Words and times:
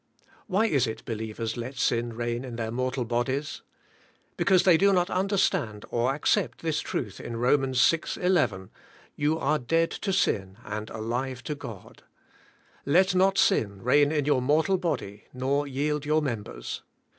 Why 0.47 0.65
is 0.65 0.87
it 0.87 1.05
believers 1.05 1.57
let 1.57 1.77
sin 1.77 2.13
reign 2.13 2.43
in 2.43 2.55
their 2.55 2.71
mortal 2.71 3.05
bod 3.05 3.29
ies? 3.29 3.61
Because 4.35 4.63
they 4.63 4.75
do 4.75 4.91
not 4.91 5.11
understand 5.11 5.85
or 5.91 6.11
accept 6.15 6.63
this 6.63 6.81
truth 6.81 7.19
in 7.19 7.37
Rom. 7.37 7.75
6: 7.75 8.17
11: 8.17 8.71
^^2^ou 9.19 9.39
are 9.39 9.59
dead 9.59 9.91
to 9.91 10.11
sin 10.11 10.57
and 10.65 10.89
alive 10.89 11.43
to 11.43 11.53
God, 11.53 12.01
Let 12.83 13.13
not 13.13 13.37
sin 13.37 13.83
reign 13.83 14.11
in 14.11 14.25
your 14.25 14.41
mortal 14.41 14.79
body. 14.79 15.25
Nor 15.35 15.67
yield 15.67 16.03
your 16.03 16.23
members." 16.23 16.81